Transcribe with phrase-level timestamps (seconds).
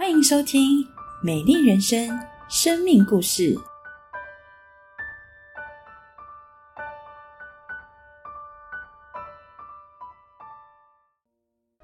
[0.00, 0.82] 欢迎收听
[1.22, 2.08] 《美丽人生》
[2.48, 3.54] 生命故事。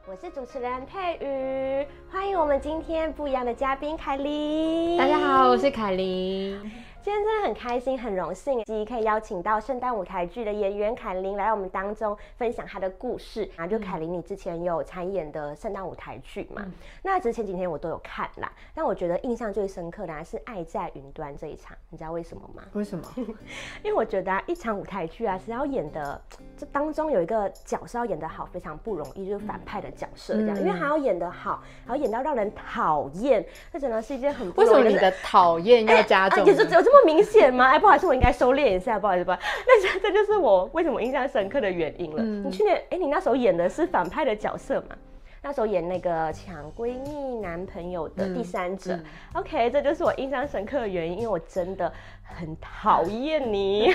[0.06, 4.96] 我是主持人佩瑜，欢迎我们今天不一样的嘉宾凯琳。
[4.96, 6.58] 大家好，我是凯琳。
[7.06, 13.64] 今天真的很开心，很荣幸，可以邀请到圣诞舞台剧的演员凯琳来到我们当中分享她的故事啊。
[13.64, 16.66] 就凯琳，你之前有参演的圣诞舞台剧嘛？
[17.05, 22.64] 那之前几天我都有看啦，但我觉得印象最深刻的还是《爱在云端》这一场，你知道为什么吗？
[22.73, 23.05] 为什么？
[23.84, 26.20] 因为我觉得啊，一场舞台剧啊是要演的，
[26.56, 36.45] 这当中有一个角色要演得好，非常不容易，就是反派的角色这样，因为还要演得好，还要演到让人讨厌，这真的是一件很为什么你的讨厌要加重？
[36.45, 36.95] 也是只有这么。
[37.05, 37.70] 明显吗？
[37.70, 39.46] 哎，不好意思，我应该收敛一下，不好意思，不好意思。
[39.66, 42.22] 那这这就是我为什么印象深刻的原因了。
[42.22, 44.96] 你去年，哎，你那时候演的是反派的角色嘛？
[45.42, 48.98] 那时候演那个抢闺蜜男朋友的第三者。
[49.34, 53.94] OK，这就是我印象深刻的原因，因为我真的很讨厌你。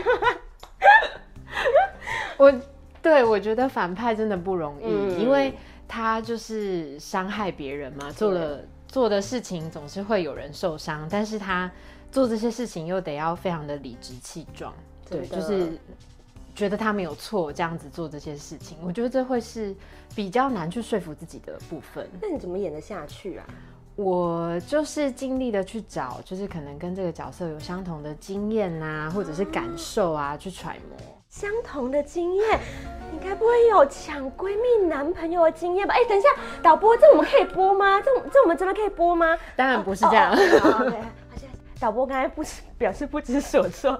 [2.37, 2.53] 我
[3.01, 5.53] 对我觉得反派真的不容易，因为
[5.87, 11.69] 他就是伤害别人嘛，做了做的事情总是会有人受伤，但是他。
[12.11, 14.73] 做这些事情又得要非常的理直气壮，
[15.09, 15.79] 对，就是
[16.53, 19.73] 觉得他没有错，这样子做这些事情，我觉得这会是
[20.13, 22.07] 比较难去说服自己的部分。
[22.21, 23.45] 那你怎么演得下去啊？
[23.95, 30.97] 我就是尽力的去找，就是可能跟这个角色有相同的经验啊，或者是感受啊，去揣摩
[31.29, 32.59] 相同的经验。
[33.11, 35.93] 你该不会有抢闺蜜男朋友的经验吧？
[35.93, 36.29] 哎，等一下，
[36.63, 38.01] 导播，这我们可以播吗？
[38.01, 39.37] 这这我们真的可以播吗？
[39.55, 40.35] 当然不是这样。
[41.81, 42.43] 导播刚才不
[42.77, 43.99] 表示不知所措，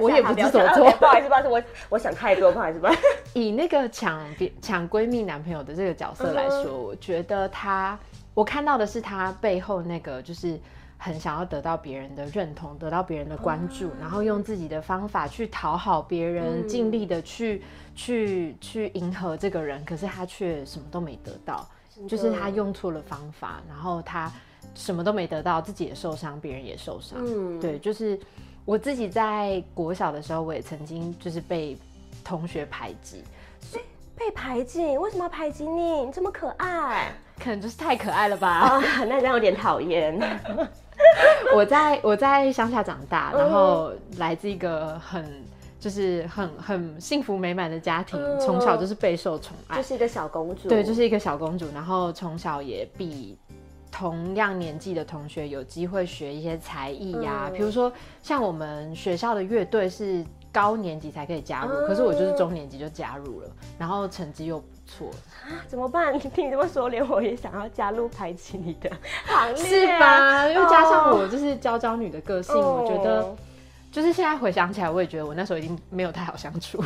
[0.00, 3.02] 我也不知所措，不好意思，不好意思，我我想太多，不好意思，不好意思。
[3.34, 7.96] 以那个抢别抢闺蜜男朋友的这个角色来说，我觉得他，
[8.34, 10.58] 我看到的是他背后那个就是
[10.98, 17.62] 很想要得到别人的认同，得到别人的关注，然后用自己的方法去讨好别人，尽力的去
[17.94, 21.64] 去去迎合这个人，可是他却什么都没得到，
[22.08, 24.28] 就是他用错了方法，然后他。
[24.80, 27.18] 什么都没得到，自己也受伤，别人也受伤。
[27.20, 28.18] 嗯，对，就是
[28.64, 31.76] 我自己在国小的时候，我也曾经就是被
[32.24, 33.22] 同学排挤。
[33.70, 33.80] 被
[34.16, 34.96] 被排挤？
[34.96, 35.82] 为什么要排挤你？
[36.06, 38.80] 你这么可爱， 可能就是太可爱了吧？
[39.06, 40.18] 那这样有点讨厌。
[41.54, 45.44] 我在我在乡下长大，然后来自一个很
[45.78, 50.70] 就是很很幸福美满的家庭，从小就是备受宠爱，就是一个小公主。
[50.70, 53.36] 对，就是一个小公主，然后从小也比。
[53.90, 57.92] 同样年纪的同学有机会学一些才艺呀，比如说
[58.22, 65.08] 像我们学校的乐队是高年级才可以加入，可是我就是中年级就加入了，然后成绩又不错
[65.44, 66.18] 啊，怎么办？
[66.18, 68.90] 听 你这么说，连我也想要加入排挤你的
[69.26, 70.48] 行列，是吧？
[70.48, 73.34] 又加上我就是娇娇女的个性，我觉得
[73.92, 76.82] 就是现在回想起来，我也觉得我那时候已经没有太好相处。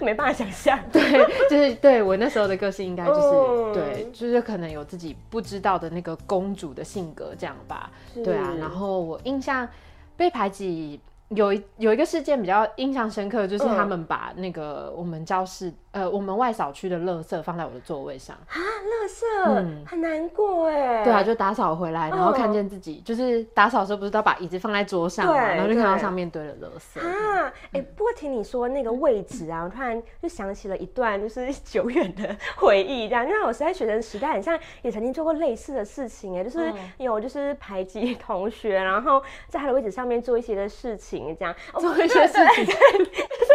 [0.00, 1.02] 没办法想象， 对，
[1.48, 7.90] 就是对我那时候的个性，应该就是对，就是可能有自己不知道的那个公主的性格这样吧，
[8.24, 8.54] 对啊。
[8.58, 9.68] 然后我印象
[10.16, 11.00] 被排挤。
[11.34, 21.04] 有一有一个事件比较印象深刻，就是他们把那个我们教室呃我们外扫区的垃圾放在我的座位上啊，垃圾，很难过哎。
[21.04, 27.52] 对啊，就打扫回来，然后看见自己就是打扫的时候不是都把椅子放在桌上嘛，然后就看到上面堆了垃圾啊。
[27.72, 41.36] 哎，不过听你说那个位置啊，我突然就想起了一段就是 久远的回忆，这样，因为我是在学生时代，很像也曾经做过类似的事情哎，就是有就是排挤同学，然后在他的位置上面做一些的事情。
[41.38, 43.52] 这样做一些事情，就是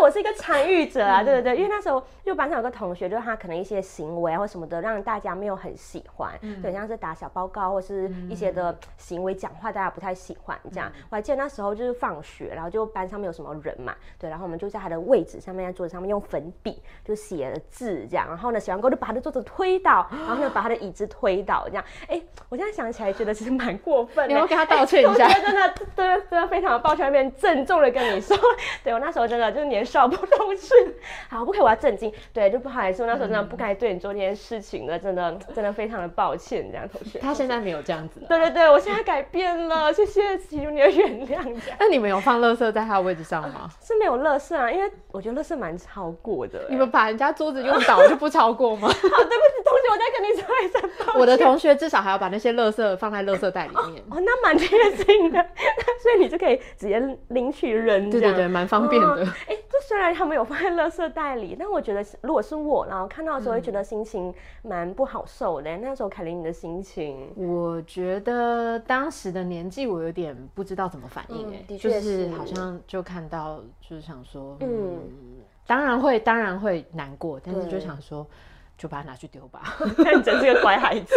[0.00, 10.90] 我是一个参与者啊，对不对，因为那时候就班上有个同学，就是他可能一些行为或什么的，让大家没有很喜欢，对，像是打小报告或是一些的行为讲话，大家不太喜欢这样。
[11.10, 21.84] 我还记得那时候就是放学，然后就班上面有什么人嘛，对，然后我们就在他的位置上面，在桌子上面用粉笔就写了字这样，然后呢写完过后就把他的桌子推倒， 然后呢把他的椅子推倒这样。
[22.08, 26.70] 哎，我现在想起来觉得其实蛮过分的，你要跟他 道歉一下， 真的真的真的非常。
[26.80, 28.36] 抱歉，那边郑重的跟你说，
[28.84, 30.74] 对我那时候真的就是年少不懂事，
[31.28, 37.18] 好不可以，我要震惊，对，就不好意思，我那时候真的不该对你做这件事情 的，真的真的非常的抱歉，这样同学。
[37.18, 38.20] 他现在没有这样子。
[38.28, 41.56] 对对对，我现在改变了，谢谢请求你的原谅。
[41.78, 43.68] 那你们有放垃圾在他的位置上吗？
[43.82, 46.66] 是没有垃圾啊，因为我觉得垃圾蛮超过的。
[46.70, 48.88] 你们把人家桌子用倒就不超过吗？
[48.88, 51.18] 好，对不起，同学，我再跟你说一声。
[51.20, 54.02] 我的同学至少还要把那些垃圾放在垃圾袋里面。
[54.10, 55.44] 哦，那蛮贴心的，
[56.02, 59.26] 所以你就可以直接领取人，对对对，蛮方便的。
[59.48, 64.32] 哎，这虽然他们有放在垃圾袋里，但我觉得如果是我，然后看到的时候会觉得心情
[64.62, 65.76] 蛮不好受的。
[65.78, 75.00] 那时候凯琳你的心情，我觉得当时的年纪我有点不知道怎么反应，哎，就是好像就看到就是想说，嗯，
[75.66, 78.26] 当然会当然会难过，但是就想说。
[78.80, 79.76] 就把它拿去丢吧，
[80.16, 81.14] 你真是个乖孩子。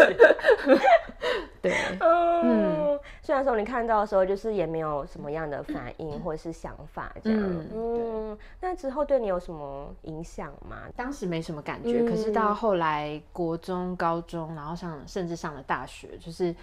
[1.64, 1.74] 对，
[2.04, 7.40] 嗯，虽然说你看到的时候，就是也没有什么样的反应 或者是想法这样。
[7.74, 10.90] 嗯，那之后对你有什么影响吗？
[10.96, 16.54] 当时没什么感觉，可是到后来国中、高中，然后上甚至上了大学，就是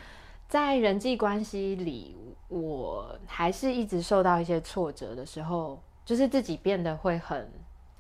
[0.47, 2.15] 在人际关系里，
[2.49, 7.51] 我还是一直受到一些挫折的时候，就是自己变得会很。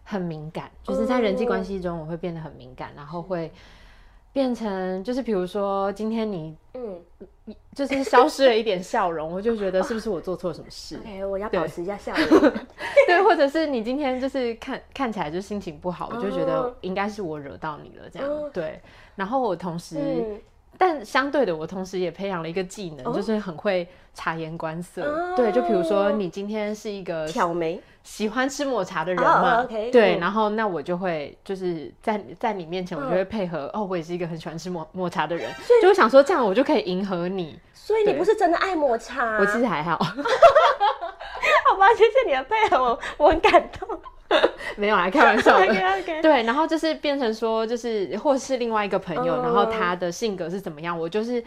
[0.02, 3.48] 很敏感，就是在人际关系中，我会变得很敏感，然后会
[4.32, 7.00] 变成，就是比如说今天你，嗯，
[7.74, 11.00] 就是消失了一点笑容，我就觉得是不是我做错什么事？
[11.04, 12.52] 哎，我要保持一下笑容。
[13.06, 18.80] 对，或者是你今天就是看看起来就心情不好，我就觉得应该是我惹到你了，这样对。
[19.16, 20.40] 然后我同时。
[20.78, 25.34] 但相对的，我同时也培养了一个技能，就是很会察言观色。
[25.36, 29.62] 对，就比如说你今天是一个挑眉喜欢吃抹茶的人嘛，
[29.92, 33.70] 对，然后那我就会就是在在你面前，我就会配合。
[33.74, 35.52] 哦，我也是一个很喜欢吃抹抹茶的人，
[35.82, 37.58] 就想说这样我就可以迎合你。
[37.74, 39.38] 所以你不是真的爱抹茶？
[39.38, 39.98] 我其实还好。
[41.68, 43.88] 好吧，谢谢你的配合，我我很感动。
[44.76, 45.66] 没有啊开玩笑的，
[46.22, 51.42] 对，然后就是变成说，就是或是另外一个朋友，然后他的性格是怎么样，我就是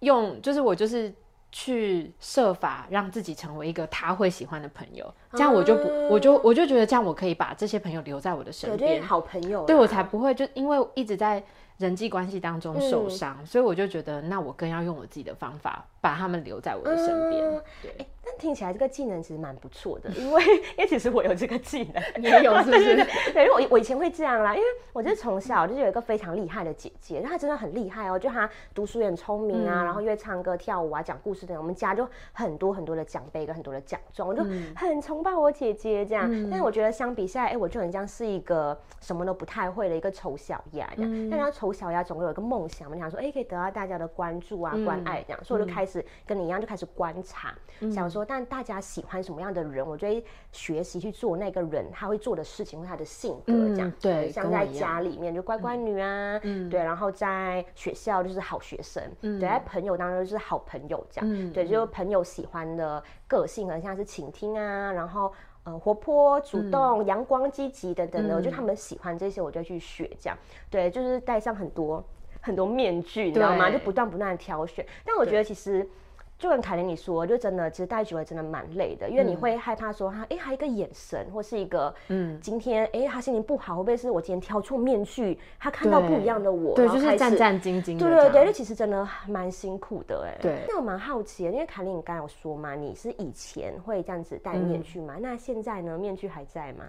[0.00, 1.12] 用，就是我就是
[1.50, 11.42] 去设法让自己成为一个他会喜欢的朋友，这样我就不，我就我就觉得这样我可以把这些朋友留在我的身边，好朋友，对我才不会就因为一直在。
[11.78, 17.62] 人际关系当中受伤，所以我就觉得，那我更要用我自己的方法把他们留在我的身边。
[17.82, 22.96] 对，但听起来这个技能其实蛮不错的，因为因为其实我有这个技能， 你也有是不是？
[23.34, 34.44] 对，因为我我以前会这样啦，因为我就是从小就是有一个非常厉害的姐姐，她真的很厉害哦，就她读书也很聪明啊，然后又会唱歌跳舞啊、讲故事等，我们家就很多很多的奖杯跟很多的奖状，我就
[34.76, 36.30] 很崇拜我姐姐这样。
[36.48, 41.28] 但是我觉得相比下来，哎，我就很像是一个什么都不太会的一个丑小鸭这样。
[41.30, 47.54] 但她丑小鸭总有一个梦想嘛，想说哎，可以得到大家的关注啊、关爱这样，所以我就开始跟你一样，就开始观察，
[47.90, 50.22] 想说，但大家喜欢什么样的人，我就会
[50.52, 53.90] 学习去做那个人他会做的事情或他的性格这样。
[53.98, 56.38] 对，像在家里面就乖乖女啊，
[56.70, 61.52] 对，然后在学校就是好学生，对，在朋友当中就是好朋友这样。
[61.54, 65.32] 对，就朋友喜欢的个性，可能像是倾听啊，然后。
[65.64, 70.38] 呃，活泼、主动、阳光、积极等等的，我觉得他们喜欢这些，我就去学这样。
[70.70, 72.04] 对，就是戴上很多
[72.40, 73.70] 很多面具，你知道吗？
[73.70, 74.86] 就不断不断的挑选。
[75.04, 75.88] 但我觉得其实。
[76.36, 90.64] 就跟凯琳你说，就真的，其实带久了真的蛮累的，因为你会害怕说他，哎，还一个眼神，或是一个，嗯，今天，哎，他心情不好，会不会是我今天挑错面具，他看到不一样的我，对，就是战战兢兢，对对对，这其实真的蛮辛苦的，哎，对。
[90.68, 95.16] 那我蛮好奇的，因为凯琳你刚刚有说嘛，你是以前会这样子戴面具嘛？
[95.20, 96.84] 那现在呢，面具还在吗？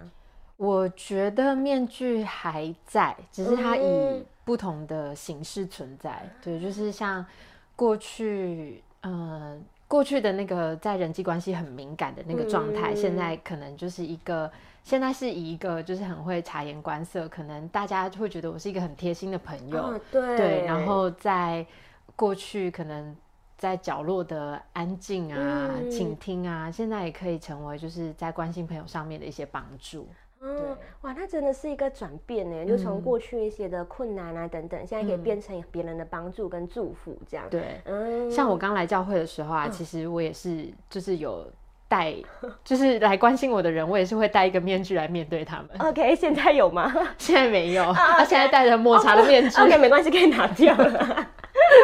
[0.56, 6.28] 我觉得面具还在，只是它以不同的形式存在。
[6.42, 7.24] 对，就是像
[7.76, 8.82] 过去。
[9.06, 9.56] 呃，
[9.86, 14.50] 过去的那个在人际关系很敏感的那个状态，现在可能就是一个，
[14.82, 21.64] 现在是以一个就是很会察言观色，可能大家会觉得我是一个很贴心的朋友，对，然后在
[22.16, 23.14] 过去可能
[23.56, 30.08] 在角落的安静啊、倾听啊，现在也可以成为就是在关心朋友上面的一些帮助。
[30.42, 37.46] 嗯，哇，那真的是一个转变呢，就从过去一些的困难啊等等，现在可以变成别人的帮助跟祝福这样。
[37.50, 41.50] 对，嗯，像我刚来教会的时候啊，其实我也是，就是有
[41.88, 42.14] 带，
[42.62, 45.68] 就是来关心我的人，我也是会戴一个面具来面对他们。
[45.78, 46.92] OK，现在有吗？
[47.18, 49.60] 现在没有，他现在戴着抹茶的面具。
[49.60, 51.26] OK，没关系，可以拿掉了。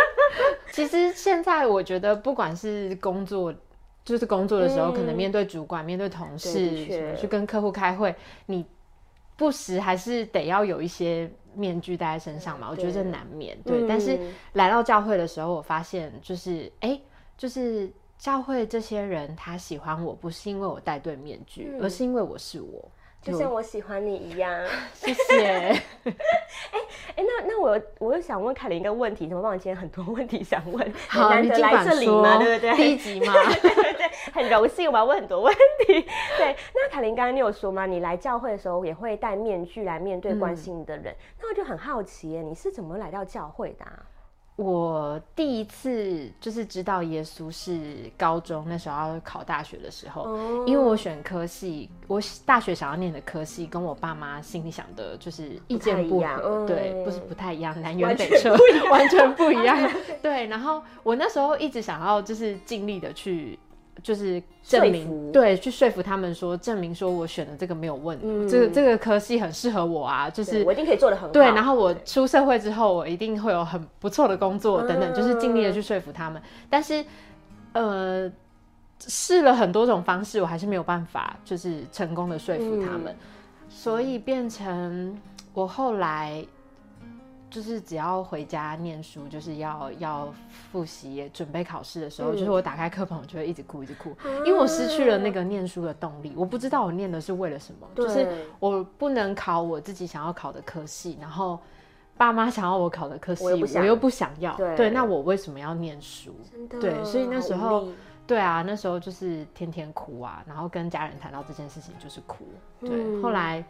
[0.72, 3.52] 其实现在我觉得，不管是工作。
[4.04, 8.14] 就是工作的时候，可能面对主管、面对同事，去跟客户开会，
[8.46, 8.66] 你
[9.36, 12.68] 不时还是得要有一些面具戴在身上嘛。
[12.70, 13.56] 我觉得这难免。
[13.62, 14.18] 对，但是
[14.54, 17.00] 来到教会的时候，我发现就是，哎，
[17.36, 22.90] 就是教会这些人，他喜欢我不是因为我戴对面具，而是因为我是我。
[23.22, 24.50] 就像我喜欢你一样，
[24.92, 25.46] 谢谢。
[26.02, 26.78] 哎
[27.14, 29.56] 哎，那那我我又想问凯琳一个问题，怎么办？
[29.56, 32.74] 今天很多问题想问，好，难得来这里嘛，对不对？
[32.74, 33.32] 第一集嘛，
[34.32, 35.54] 很荣幸，我要问很多问
[35.86, 36.00] 题。
[36.36, 37.86] 对，那凯琳刚刚你有说吗？
[37.86, 43.84] 你来教会的时候也会戴面具来面对关心你的人，那我就很好奇，你是怎么来到教会的？
[44.56, 58.54] 我第一次就是知道耶稣是高中那时候要考大学的时候，哦因为我选科系，我大学想要念的科系跟我爸妈心里想的就是意见不合，嗯对，不是不太一样，南辕北辙，
[58.90, 59.90] 完全不一样。
[60.20, 63.58] 对，然后我那时候一直想要就是尽力的去。
[64.02, 71.28] 就是证明对，去说服他们说，证明说我选的这个没有问题，嗯这个这个科系很适合我啊，就是我一定可以做的很好。
[71.28, 76.40] 对，然后我出社会之后，我一定会有很不错的工作等等，就是尽力的去说服他们。
[76.70, 77.04] 但是，
[77.72, 78.30] 呃，
[79.00, 83.14] 试了很多种方式，我还是没有办法，就是成功的说服他们，
[83.68, 85.16] 所以变成
[85.52, 86.44] 我后来。
[87.52, 90.34] 就是只要回家念书，就是要要
[90.72, 94.16] 复习、准备考试的时候，嗯就是我打开课本，我就会一直哭，一直哭，
[94.46, 96.32] 因为我失去了那个念书的动力。
[96.34, 98.26] 我不知道我念的是为了什么，就是
[98.58, 101.58] 我不能考我自己想要考的科系，然后
[102.16, 104.56] 爸妈想要我考的科系，我又不想我又不想要。
[104.56, 106.34] 对对，那我为什么要念书？
[106.80, 107.88] 对所以那时候
[108.26, 112.46] 对啊，那时候就是天天哭啊，然后跟家人谈到这件事情就是哭。
[112.80, 113.64] 对，嗯后来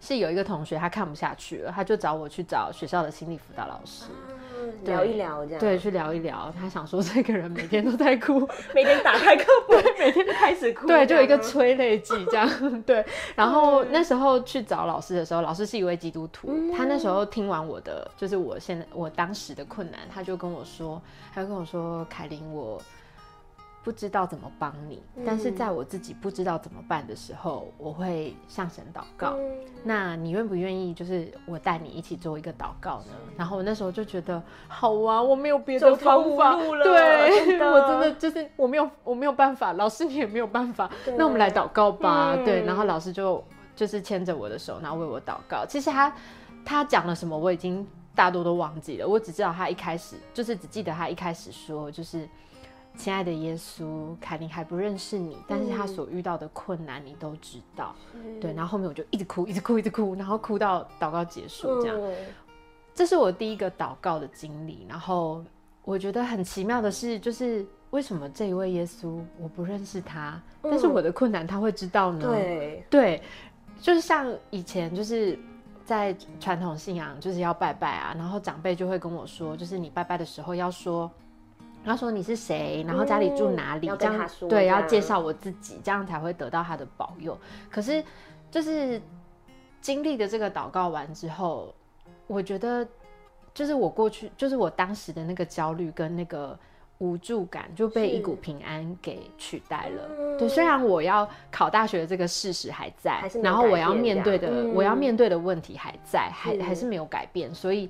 [0.00, 4.04] 是有一个同学他看不下去了，他就找我去找学校的心理辅导老师，
[4.84, 5.60] 聊一聊这样。
[5.60, 6.52] 对，，去聊一聊。
[6.58, 8.40] 他想说这个人每天都在哭，
[8.74, 10.86] 每天打开课本， 每天开始哭。
[10.86, 12.48] 对，就有一个催泪剂这样。
[12.82, 21.00] 对，然后那时候去找老师的时候，老师是一位基督徒，他那时候听完我的，就是我现在我当时的困难，他就跟我说，
[21.34, 22.80] 他就跟我说，凯琳，我
[23.86, 29.36] 不知道怎么帮你，但是在我自己不知道怎么办的时候，我会向神祷告。
[29.38, 29.44] 嗯
[29.84, 33.12] 那你愿不愿意，就是我带你一起做一个祷告呢？
[33.36, 42.34] 然后我那时候就觉得，好啊，我没有别的方法，路了对真我真的就是我没有我没有办法，老师你也没有办法，那我们来祷告吧。
[42.36, 43.40] 嗯对，然后老师就
[43.76, 45.64] 就是牵着我的手，然后为我祷告。
[45.64, 46.12] 其实他
[46.64, 52.28] 他讲了什么，我已经大多都忘记了，我只知道他一开始就是只记得他一开始说就是。
[52.96, 57.94] 亲爱的耶稣，凯琳还不认识你，但是他嗯所遇到的困难你都知道。
[58.14, 61.96] 嗯对，然后后面我就一直哭，一直哭，一直哭，然后哭到祷告结束这样。
[62.00, 62.14] 嗯
[62.94, 64.86] 这是我第一个祷告的经历。
[64.88, 65.44] 然后
[65.84, 72.26] 我觉得很奇妙的是，就是为什么这一位耶稣我不认识他，但是我的困难他会知道呢？
[72.26, 73.22] 对，对，
[73.80, 75.38] 就是像以前就是。
[75.86, 81.08] 在传统信仰就是要拜拜啊，然后长辈就会跟我说，就是你拜拜的时候要说，
[81.90, 87.38] 要说你是谁，然后家里住哪里，嗯这样说对，要介绍我自己，这样才会得到他的保佑。
[87.70, 88.02] 可是
[88.50, 89.00] 就是
[89.80, 91.74] 经历的这个祷告完之后，
[92.26, 92.86] 我觉得
[93.54, 96.58] 就是我过去，就是我当时的那个焦虑跟那个
[96.98, 100.08] 无助感就被一股平安给取代了。
[100.18, 107.88] 嗯对，虽然我要考大学的这个事实还在，然后我要面对的，我要嗯面对的问题还在，还是还是没有改变，所以，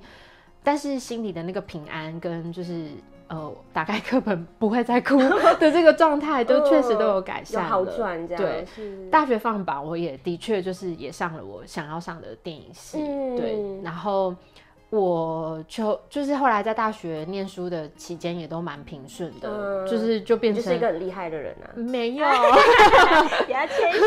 [0.61, 2.91] 但是心里的那个平安跟就是。
[3.29, 8.43] 呃，打开课本不会再哭的这个状态，都确实都有改善了， 有好转这样。
[8.43, 8.65] 对，
[9.11, 14.33] 大学放榜，我也的确就是也上了我想要上的电影系，嗯对，然后
[14.89, 22.25] 我就就是后来在大学念书的期间也都蛮平顺的，嗯就是就变成就是一个很厉害的人啊，没有，
[23.45, 23.99] 给他谦虚。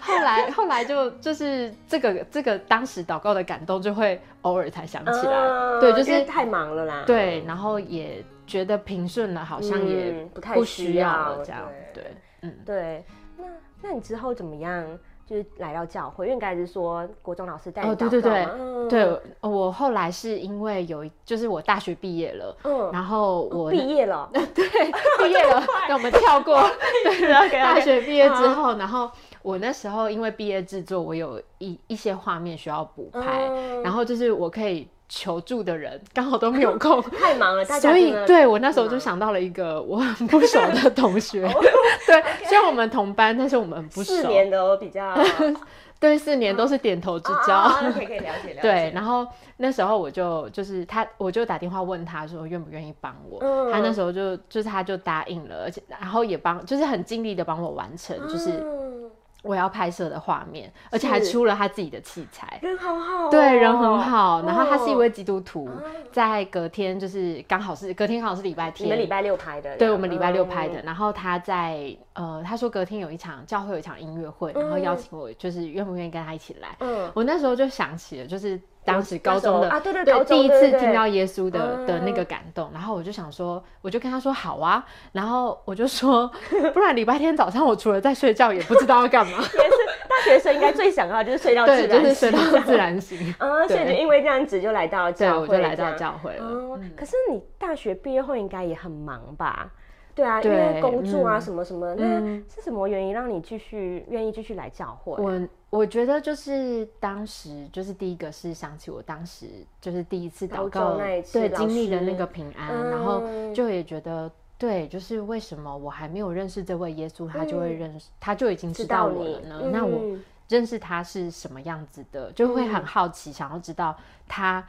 [0.00, 7.04] 后来后来就就是这个这个当时祷告的感动就会偶尔才想起来，嗯对，就是太忙了啦。
[7.06, 11.62] 对，然后也觉得平顺了，好像也嗯不太不需需要要了，这样
[11.94, 12.58] 对对，嗯。
[12.66, 13.04] 对，
[13.38, 13.44] 那
[13.80, 14.84] 那你之后怎么样？
[15.26, 18.88] 就是来到教会，因为你刚才是说国中老师带你哦，对对对嗯。
[18.88, 24.42] 对，我后来是因为有一，就是我大学毕业了，嗯，然后我毕业了， 对
[25.24, 26.60] 毕业了，那我们跳过
[27.04, 29.10] 对 OK，大学毕业之后，然后
[29.42, 33.82] 我那时候因为毕业制作，我有一一些画面需要补拍，嗯。
[33.82, 37.02] 然后就是我可以求助的人刚好都没有空。
[37.20, 41.42] 太忙了，大家所以，对我那时候就想到了一个我很不熟的同学，
[42.06, 45.14] 对，虽然我们同班，但是我们很不熟，四年的比较
[46.00, 47.54] 对，四年都是点头之交。
[47.54, 48.60] 啊可以可以了解了解。
[48.60, 49.24] 对，然后
[49.58, 53.38] 那时候我就就是他，我就打电话问他说愿不愿意帮我。
[53.40, 59.08] 嗯他那时候就就是他就答应了，而且然后也帮，就是很尽力的帮我完成，就是嗯
[59.42, 62.58] 我要拍摄的画面，而且还出了他自己的器材。
[62.62, 64.42] 人好好哦，对，人很好。
[64.42, 65.82] 然后他是一位哦基督徒，啊。
[66.12, 70.82] 在隔天就是刚好是隔天刚好是礼拜天，你们礼拜六拍的，对，我们礼拜六拍嗯的。
[70.82, 76.76] 然后他在呃，他说隔天有一场教会有一场音乐会，然后邀请我，就是愿不愿意跟他一起来。
[76.80, 86.30] 嗯，我那时候就想起了，就是当时高中的啊对对对第一次听到耶稣的嗯的那个感动，然后我就想说，我就跟他说好啊，然后我就说，
[86.72, 89.38] 不然礼拜天早上我除了在睡觉，也不知道要干嘛。
[89.38, 89.76] 也是
[90.08, 93.34] 大学生应该最想要就是睡到自对，然就是睡到自然醒。
[93.38, 96.80] 啊，所以就因为这样子就来到对，教会，我就来到教会了。
[96.96, 99.70] 可是你大学毕业后应该也很忙吧？
[100.14, 105.14] 对啊，因对为工作啊嗯什么什么，那嗯是什么原因让你继续愿意继续来教会？
[105.22, 109.46] 我我觉得就是当时就是第一个是想起我当时
[109.80, 119.62] 就是第一次祷高告那一次经历的那个平安，然后嗯就也觉得对，就是为什么我还没有认识这位耶稣，他就会嗯认识，他就已经知知道我了呢？
[119.72, 123.96] 那我嗯认识他是什么样子的，就会很嗯好奇，想要知道
[124.28, 124.62] 他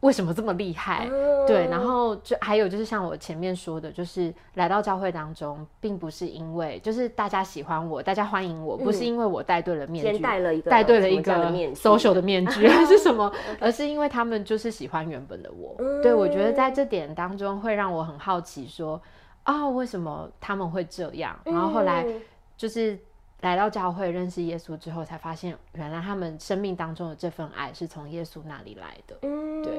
[0.00, 1.08] 为什么这么厉害。
[1.10, 11.32] 嗯对，然后就还有就是像我前面说的，就是来到教会当中，并不是因为就是大家喜欢我，大家欢迎我，不是因为我戴对了面具，戴了一个戴对了一个
[11.74, 15.76] social 的面具还 是什么， 而是因为他们就是喜欢原本的我。
[16.02, 19.00] 对我觉得在这点当中会让我很好奇说，
[19.44, 21.38] 啊、为什么他们会这样？
[21.44, 22.20] 然后后来嗯
[22.56, 22.98] 就是
[23.46, 29.16] 来到教会认识耶稣之后，才发现原来他们生命当中的这份爱是从耶稣那里来的。
[29.22, 29.72] 嗯对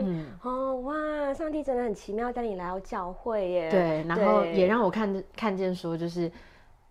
[0.00, 3.70] 嗯，哦哇，上帝真的很奇妙，带你来到教会耶。
[3.70, 6.30] 对，然后也让我看看见说，就是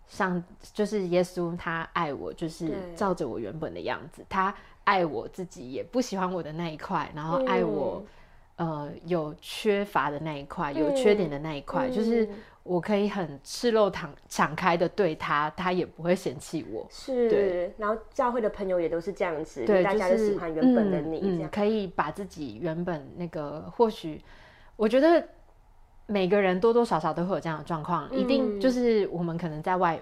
[0.07, 0.43] 上
[0.73, 8.03] 就是耶稣他爱我，就是照着我原本的样子，他爱我自己也不喜欢我的那一块，然后爱我、
[8.57, 12.29] 呃有缺乏的那一块，有缺点的那一块，就是嗯
[12.67, 16.85] 我可以很赤裸敞敞开的对他，他也不会嫌弃我。
[16.89, 21.49] 是，然后教会的朋友也都是这样子，对，大家就就是喜欢原本的你，这嗯嗯。
[21.49, 24.21] 可以把自己原本那个，或许
[24.75, 25.25] 我觉得
[26.05, 29.99] 每个人多多少少都会有这样的状况，一定嗯就是我们可能在外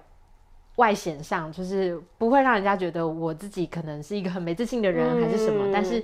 [0.77, 6.03] 外显上，就是不会让人家觉得我自己可能是一个很没自信的人，还是什么，但嗯是。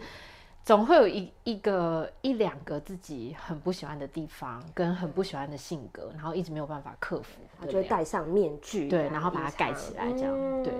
[0.63, 10.74] 总会有一一个一两个自己很不喜欢的地方，跟很不喜欢的性格，然后一直没有办法克服他就会戴上面具，对，然后把它盖起来，这样、嗯对。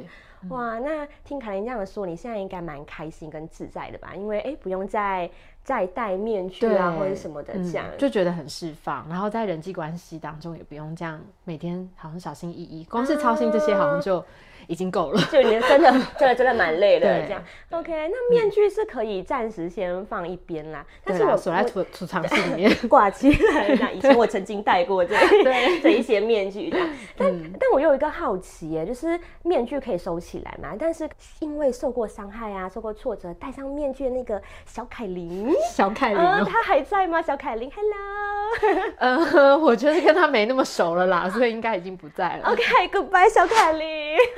[0.50, 4.16] 哇，那听凯琳这样说，你现在应该蛮开心跟自在的吧？
[4.16, 5.30] 因为哎，不用再
[5.64, 7.86] 再戴面具啊，或者什么的这样。
[7.92, 14.24] 嗯就觉得很释放，然后在人际关系当中也不用这样每天好像小心翼翼，光是操心这些好像就
[14.68, 15.22] 已经够了。
[15.32, 17.44] 就你真的 真的真的蛮累的对这样。
[17.72, 22.72] OK，那面具是可以暂时先放一边啦，但，是我锁在储储藏室里面。
[22.90, 23.76] 挂起来。
[23.80, 31.10] 那以前我曾经戴过这对 这一些面具这样，但、嗯但我有一个好奇耶，就是面具可以收起来嘛，但是
[31.40, 37.22] 因为受过伤害啊，受过挫折，戴上面具的那个小凯琳，小凯琳呃，哦，她还在吗？
[37.22, 38.92] 小凯琳，Hello。
[38.98, 42.52] 呃，我觉得跟他没那么熟了啦，所以应该已经不在了。
[42.52, 44.01] OK，Goodbye，、小凯琳。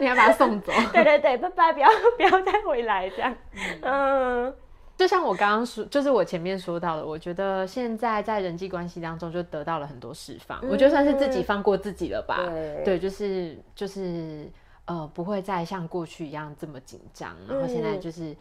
[0.00, 0.72] 你要把他送走。
[0.92, 3.34] 对对对，拜拜，不要 不要再回来这样。
[3.82, 4.54] 嗯，
[4.96, 12.40] 就像我刚刚说，就是我前面说到的，我觉得现在在人际关系当中就得到了很多释放，我觉得算是自己放过自己了吧。
[12.44, 12.84] 对。
[12.84, 14.50] 对，就是就是
[14.86, 18.36] 呃，不会再像过去一样这么紧张，然后现在嗯就是、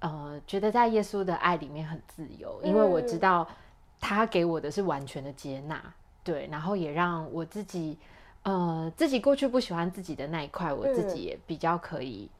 [0.00, 3.46] 呃，觉得在耶稣的爱里面很自由，因为我知道
[4.00, 5.80] 他给我的是完全的接纳，
[6.22, 7.98] 对，然后也让我自己
[8.46, 12.30] 呃自己过去不喜欢自己的那一块，我自己也比较可以。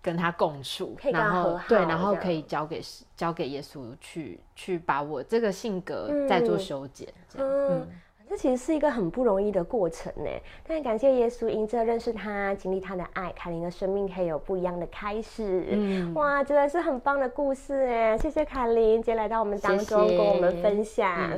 [0.00, 2.80] 跟他共处，然后对，然后可以交给
[3.16, 7.48] 交给耶稣去去把我这个性格再做嗯修剪，这样。
[7.50, 7.88] 嗯嗯，
[8.30, 10.30] 这其实是一个很不容易的过程呢。
[10.66, 15.66] 但感谢耶稣，因着认识他，经历他的爱，凯琳的生命可以有不一样的开始。
[15.72, 18.16] 嗯哇，真的是很棒的故事哎！
[18.16, 21.28] 谢谢凯琳，今天来到我们当中跟我们分享。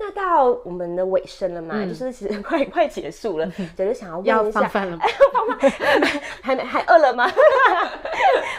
[0.00, 5.02] 那到我们的尾声了嘛，嗯就是其实快快结束了，就是想要要问一下，放饭了吗？
[6.42, 7.26] 还没还饿了吗？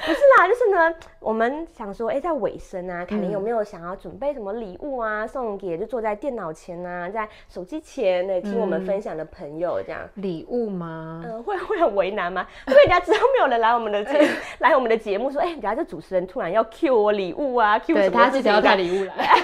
[0.05, 10.01] 不是啦，就是呢，我们想说，哎、在尾声啊，凯琳嗯有没有想要准备什么礼物啊，送给就坐在电脑前啊，在手机前的听我们嗯分享的朋友这样？
[10.15, 11.23] 礼物吗？
[11.25, 12.45] 嗯、会会很为难吗？
[12.67, 19.37] 因为人家知道没有人来我们的节来我们的节目说，哎、人家这主持人突然要 Q 我礼物啊，Q 对什么他记得要带礼物来。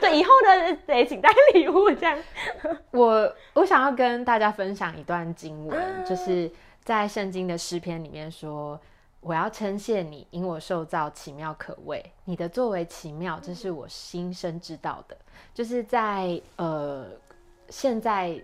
[0.00, 2.18] 对，以后呢，得请带礼物这样。
[2.92, 6.50] 我我想要跟大家分享一段经文，啊就是
[6.82, 8.80] 在圣经的诗篇里面说
[9.20, 15.16] ：“我要称谢你，因我受造奇妙可畏，你的作为奇妙，这是我心生知道的。”
[15.54, 17.06] 就是在呃
[17.68, 18.42] 现在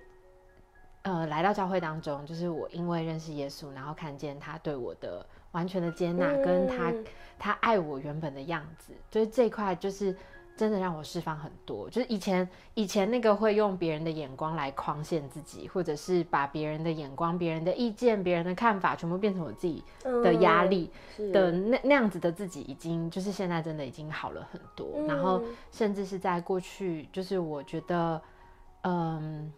[1.03, 7.05] 呃来到教会当中，就是我因为认识耶稣，然后看见他对我的完全的接纳，跟他嗯
[7.39, 10.17] 他爱我原本的样子，就是这一块就是
[10.57, 11.89] 真的让我释放很多。
[11.91, 25.07] 就是以前以前那个会用别人的眼光来框限自己，或者是把别人的眼光、别人的意见、别人的看法全部变成我自己的压力嗯的那那样子的自己，已经就是现在真的已经好了很多。
[25.07, 28.23] 然后嗯甚至是在过去，就是我觉得，
[28.83, 29.53] 嗯。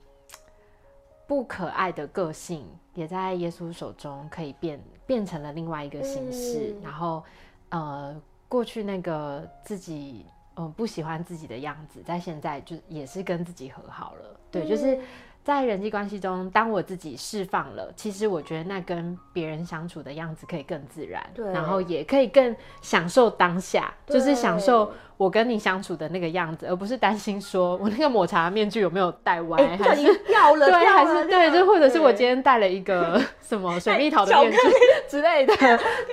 [1.29, 6.75] 不可爱的个性，也在耶稣手中可以变变成了另外一个形式。
[6.83, 7.23] 然后，
[7.69, 10.25] 呃，过去那个自己
[10.59, 14.39] 嗯不喜欢自己的样子，在现在就也是跟自己和好了。
[14.51, 14.99] 对，就是。
[15.45, 34.59] 在人际关系中，当我自己释放了，其实我觉得那跟别人相处的样子可以更自然，然后也可以更享受当下，就是享受我跟你相处的那个样子，而不是担心说我那个抹茶面具有没有戴歪， 还是掉了，对，还是对，就或者是我今天戴了一个 什么水蜜桃的面具
[35.11, 35.55] 之类的，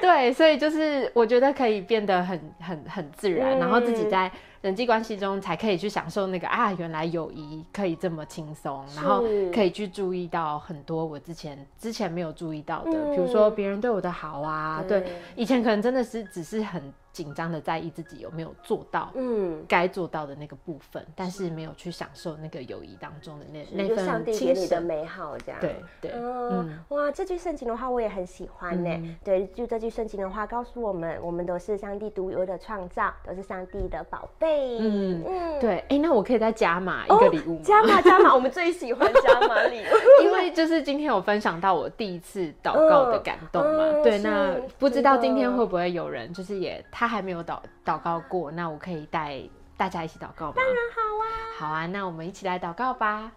[0.02, 4.30] 对，所以就是我觉得可以变得很很很自然，然后自己在。
[4.62, 16.82] 人际关系中才可以去享受那个啊，原来友谊可以这么轻松，然后可以去注意到很多我之前之前没有注意到的，比如说别人对我的好啊，对，以前可能真的是只是很。
[17.15, 29.15] 紧张的在意自己有没有做到，嗯，该做到的那个部分，但是没有去享受那个友谊当中的那那份给你的美好，这样，对对，嗯，哇，这句圣经的话我也很喜欢呢。
[29.23, 34.78] 对，就这句圣经的话告诉我们，我们都是上帝独有的创造，都是上帝的宝贝。
[34.80, 37.62] 嗯嗯，对，哎，那我可以再加码一个礼物吗？
[37.63, 44.04] 加码加码，我们最喜欢加码礼物， 因为就是今天有分享到我第一次祷告的感动嘛。
[44.04, 47.05] 对，那不知道今天会不会有人就是也他。
[47.06, 49.39] 他还没有祷祷告过，那我可以带
[49.78, 50.54] 大家一起祷告吗？
[50.56, 51.26] 当然好啊！
[51.60, 53.32] 好啊，那我们一起来祷告吧。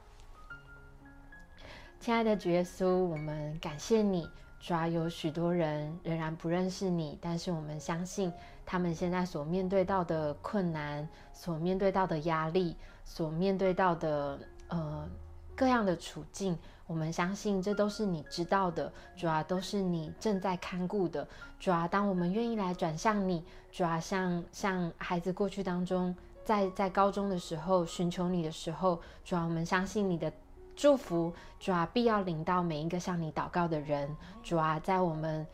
[2.00, 4.26] 亲爱的主耶稣，我们感谢你。
[4.58, 8.32] 主要有许多人仍然不认识你，但是我们相信
[8.64, 15.06] 他们现在所面对到的困难、所面对到的压力、所面对到的呃
[15.54, 16.58] 各样的处境。
[16.88, 21.28] 我们相信这都是你知道的，主要都是你正在看顾的。
[21.60, 30.32] 主要当我们愿意来转向你，主要像像孩子过去当中，在在高中的时候寻求你的时候，主要我们相信你的
[30.74, 34.16] 祝福，主要必要领到每一个向你祷告的人。
[34.42, 35.46] 主要在我们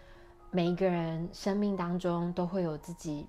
[0.53, 3.27] 每一个人生命当中都会有自己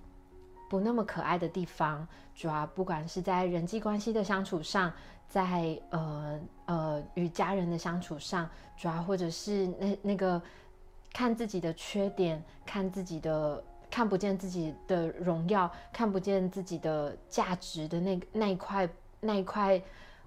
[0.68, 2.06] 不那么可爱的地方。
[2.34, 4.92] 主要不管是在人际关系的相处上。
[5.28, 10.40] 在呃呃与家人的相处上，主要或者是那那个
[11.12, 19.82] 看自己的缺点，看自己的看不见自己的荣耀，看不见自己的价值的那那一块那一块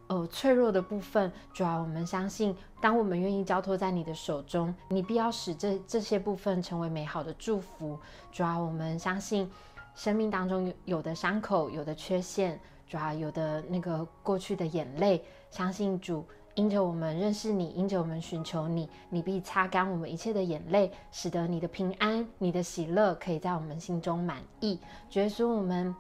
[0.08, 7.98] 呃脆弱的部分，主要我们相信，当我们愿意交托在你的手中，你必要使这这些部分成为美好的祝福。
[8.34, 9.50] 主要我们相信，
[9.96, 12.60] 生命当中有有的伤口，有的缺陷。
[12.88, 16.26] 主要有的那个过去的眼泪，相信主
[16.56, 24.80] 因着我们认识你，因着我们寻求你，你必擦干我们一切的眼泪，使得你的平安、你的喜乐可以在我们心中满意。
[25.08, 25.96] 主耶稣我们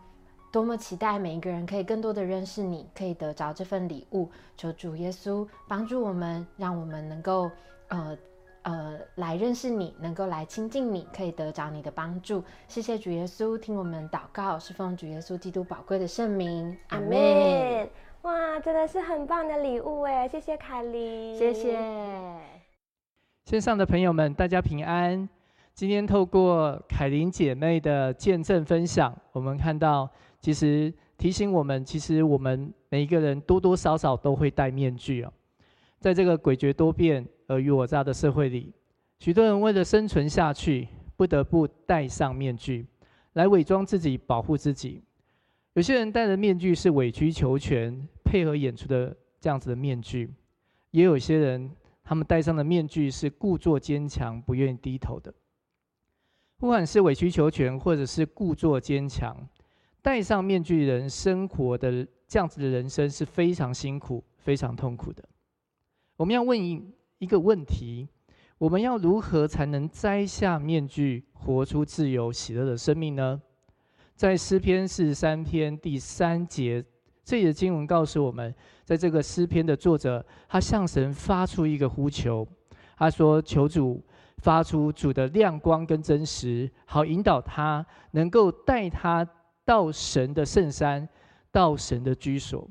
[0.52, 4.28] 多么期待每一个人可以更多的认识你，可以得着这份礼物。
[4.58, 7.52] 求主耶稣帮助我们，让我们能够
[7.90, 8.18] 呃。
[8.70, 12.44] 呃，来认识你，能够来亲近你，可以得着你的帮助。
[12.68, 17.90] 谢谢主耶稣，听我们祷告，是奉主耶稣基督宝贵的圣名，阿门。
[18.22, 20.28] 哇，真的是很棒的礼物哎！
[20.28, 21.80] 谢谢凯琳，谢谢
[23.46, 25.28] 线上的朋友们，大家平安。
[25.74, 30.08] 今天透过凯琳姐妹的见证分享，我们看到，
[30.42, 35.34] 其实提醒我们，其实我们每一个人多多少少都会戴面具哦，
[36.00, 37.28] 在这个诡谲多变。
[37.50, 38.72] 尔虞我诈的社会里，
[39.20, 42.86] 许多人为了生存下去，不得不戴上面具，
[43.34, 45.04] 来伪装自己，保护自己。
[45.74, 50.28] 有些人戴的面具是委曲求全，配合演出的这样子的面具；
[50.92, 51.72] 也有些人，
[52.04, 55.34] 他们戴上的面具是故作坚强，不愿意低头的。
[56.58, 59.36] 不管是委曲求全，或者是故作坚强，
[60.02, 65.24] 戴上面具人生活的这样子的人生是非常辛苦、非常痛苦的。
[66.16, 66.60] 我们要问
[67.20, 67.26] 一。
[67.28, 68.08] 个问题：
[68.58, 73.40] 我们要如何才能摘下面具，活出自由喜乐的生命呢？
[74.16, 76.84] 在诗篇四十三篇第三节，
[77.24, 78.54] 这里的经文告诉我们，
[78.84, 82.46] 在这个诗篇的作者，他向神发出一个呼求，
[82.98, 84.04] 他说：“求主
[84.40, 89.26] 发出主的亮光跟真实，好引导他，能够带他
[89.64, 91.08] 到神的圣山，
[91.52, 92.68] 到神的居所。”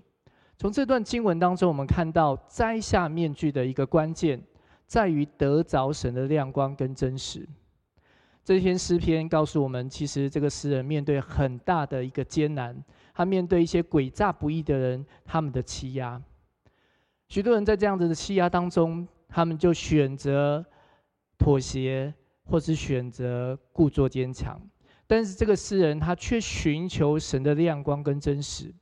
[0.58, 4.42] 从这段经文当中，我们看到摘下面具的一个关键，
[4.86, 7.48] 在于得着神的亮光跟真实。
[8.42, 12.76] 这篇诗篇告诉我们，其实这个诗人面对很大的一个艰难，
[13.14, 16.20] 他面对一些诡诈不义的人，他们的欺压。
[17.28, 20.64] 许多人在这样子的欺压当中，他们就选择
[21.38, 22.12] 妥协，
[22.46, 24.60] 或是选择故作坚强。
[25.06, 28.74] 但是这个诗人他却寻求神的亮光跟真实。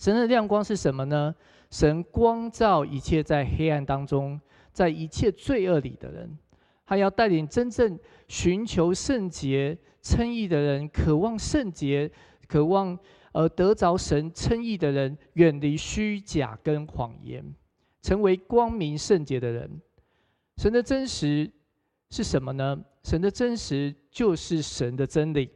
[0.00, 1.34] 神的亮光是什么呢？
[1.70, 4.40] 神光照一切在黑暗当中，
[4.72, 6.38] 在一切罪恶里的人，
[6.86, 12.10] 他要带领真正寻求圣洁、称义的人，渴望圣洁、
[12.48, 12.98] 渴望
[13.32, 17.44] 呃得着神称义的人，远离虚假跟谎言，
[18.00, 19.70] 成为光明圣洁的人。
[20.56, 21.48] 神的真实
[22.08, 22.82] 是什么呢？
[23.04, 25.50] 神的真实就是神的真理。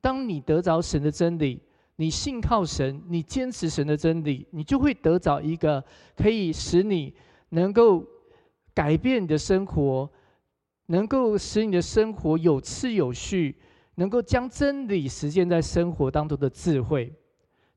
[0.00, 1.60] 当你得着神的真理，
[2.00, 5.84] 你信靠神，你坚持神的真理，你就会得着一个
[6.16, 7.14] 可以使你
[7.50, 8.02] 能够
[8.72, 10.10] 改变你的生活，
[10.86, 13.54] 能够使你的生活有次有序，
[13.96, 17.12] 能够将真理实践在生活当中的智慧。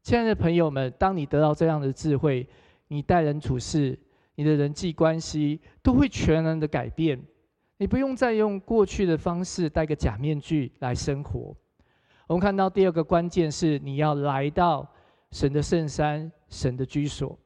[0.01, 2.47] 亲爱的朋友们，当你得到这样的智慧，
[2.87, 3.99] 你待人处事，
[4.35, 7.21] 你的人际关系都会全然的改变。
[7.75, 11.53] 你不用再用过去的方式戴个假面具来生活。
[12.27, 14.87] 我们看到第二个关键是，你要来到
[15.31, 17.37] 神的圣山、神的居所。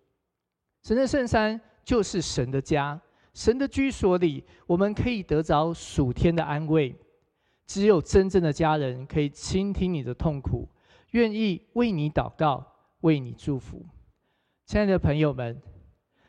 [0.84, 3.00] 神的圣山就是神的家，
[3.34, 6.96] 神的居所里，我们可以得着属天的安慰。
[7.66, 10.70] 只有真正的家人可以倾听你的痛苦，
[11.12, 12.66] 愿意为你祷告、
[13.02, 13.86] 为你祝福。
[14.66, 15.62] 亲爱的朋友们，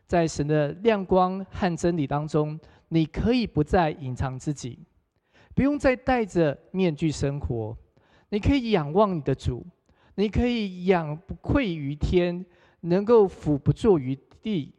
[0.06, 2.58] 在神的亮光和真理当中，
[2.88, 4.80] 你可以不再隐藏自己，
[5.54, 7.76] 不用再戴着面具生活。
[8.31, 9.64] 你可以仰望你的主，
[10.17, 12.45] 你可以仰不愧于天，
[12.81, 14.73] 能够俯不作于地，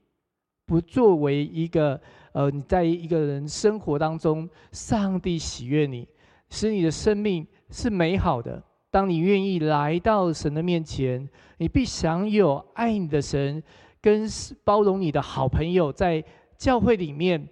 [0.66, 2.00] 不作为一个
[2.34, 6.08] 呃，你在一个人生活当中，上帝喜悦你，
[6.50, 8.64] 使你的生命是美好的。
[8.92, 13.62] 当你愿意来到神的面前，你必享有爱你的神
[14.02, 14.28] 跟
[14.64, 16.24] 包容你的好朋友，在
[16.58, 17.48] 教会里面，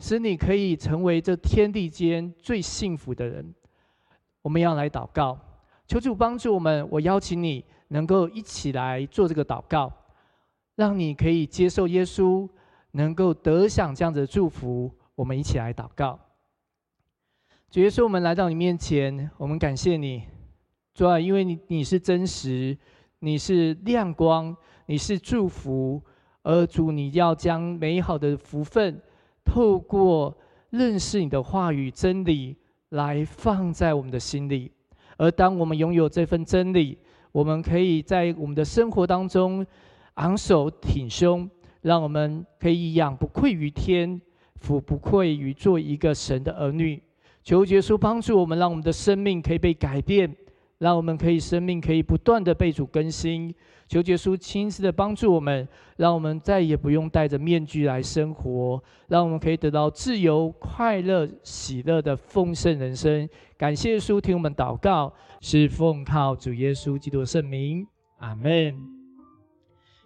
[0.00, 3.54] 使你可以成为这天地间最幸福的人。
[4.48, 5.38] 我们要来祷告，
[5.86, 6.88] 求主帮助我们。
[6.90, 9.92] 我邀请你能够一起来做这个祷告，
[10.74, 12.48] 让你可以接受耶稣，
[12.92, 14.90] 能够得享这样子的祝福。
[15.14, 16.18] 我们一起来祷告。
[17.70, 20.24] 主耶稣，我们来到你面前，我们感谢你，
[20.94, 22.74] 主啊，因为你你是真实，
[23.18, 24.56] 你是亮光，
[24.86, 26.02] 你是祝福，
[26.42, 28.98] 而主你要将美好的福分
[29.44, 30.34] 透过
[30.70, 32.56] 认识你的话语真理。
[32.90, 34.70] 来放在我们的心里，
[35.16, 36.96] 而当我们拥有这份真理，
[37.32, 39.66] 我们可以在我们的生活当中
[40.14, 41.48] 昂首挺胸，
[41.82, 44.20] 让我们可以仰不愧于天，
[44.56, 47.02] 俯不愧于做一个神的儿女。
[47.44, 50.34] 求耶稣帮助我们，让我们的生命可以被改变，
[50.78, 53.54] 让我们可以生命可以不断的被主更新。
[53.88, 63.28] 求耶稣亲自的帮助我们，让我们再也不用戴着面具来生活，让我们可以得到自由、快乐、喜乐的丰盛人生。
[63.56, 67.86] 感谢耶稣，听我们祷告，是奉靠主耶稣基督的圣名，
[68.18, 68.76] 阿门。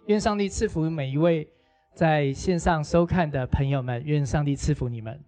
[0.07, 1.47] 愿上帝赐福每一位
[1.93, 5.19] 在线上收看的朋友们，愿上帝赐福你们。